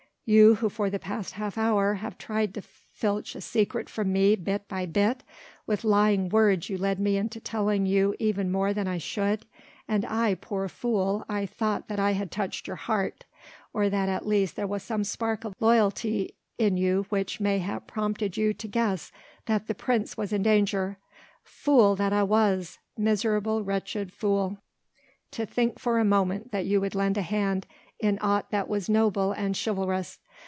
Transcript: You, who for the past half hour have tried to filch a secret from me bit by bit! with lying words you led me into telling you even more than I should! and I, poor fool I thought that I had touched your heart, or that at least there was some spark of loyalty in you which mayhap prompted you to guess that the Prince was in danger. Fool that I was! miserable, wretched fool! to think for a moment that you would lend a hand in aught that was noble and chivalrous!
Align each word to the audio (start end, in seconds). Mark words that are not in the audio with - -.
You, 0.23 0.55
who 0.55 0.69
for 0.69 0.89
the 0.89 0.97
past 0.99 1.33
half 1.33 1.57
hour 1.57 1.95
have 1.95 2.17
tried 2.17 2.53
to 2.53 2.61
filch 2.61 3.35
a 3.35 3.41
secret 3.41 3.89
from 3.89 4.13
me 4.13 4.37
bit 4.37 4.65
by 4.69 4.85
bit! 4.85 5.23
with 5.67 5.83
lying 5.83 6.29
words 6.29 6.69
you 6.69 6.77
led 6.77 7.01
me 7.01 7.17
into 7.17 7.41
telling 7.41 7.85
you 7.85 8.15
even 8.17 8.49
more 8.49 8.73
than 8.73 8.87
I 8.87 8.97
should! 8.97 9.45
and 9.89 10.05
I, 10.05 10.35
poor 10.35 10.69
fool 10.69 11.25
I 11.27 11.45
thought 11.45 11.89
that 11.89 11.99
I 11.99 12.11
had 12.11 12.31
touched 12.31 12.65
your 12.65 12.77
heart, 12.77 13.25
or 13.73 13.89
that 13.89 14.07
at 14.07 14.25
least 14.25 14.55
there 14.55 14.67
was 14.67 14.83
some 14.83 15.03
spark 15.03 15.43
of 15.43 15.53
loyalty 15.59 16.35
in 16.57 16.77
you 16.77 17.05
which 17.09 17.41
mayhap 17.41 17.85
prompted 17.87 18.37
you 18.37 18.53
to 18.53 18.67
guess 18.69 19.11
that 19.47 19.67
the 19.67 19.75
Prince 19.75 20.15
was 20.15 20.31
in 20.31 20.43
danger. 20.43 20.97
Fool 21.43 21.93
that 21.97 22.13
I 22.13 22.23
was! 22.23 22.79
miserable, 22.97 23.65
wretched 23.65 24.13
fool! 24.13 24.59
to 25.31 25.45
think 25.45 25.77
for 25.77 25.97
a 25.99 26.05
moment 26.05 26.51
that 26.51 26.65
you 26.65 26.79
would 26.79 26.95
lend 26.95 27.17
a 27.17 27.21
hand 27.21 27.65
in 28.01 28.17
aught 28.19 28.49
that 28.49 28.67
was 28.67 28.89
noble 28.89 29.31
and 29.31 29.55
chivalrous! 29.55 30.17